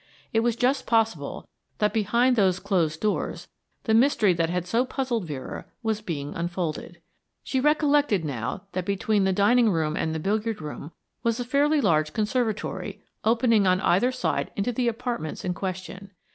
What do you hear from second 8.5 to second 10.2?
that between the dining and the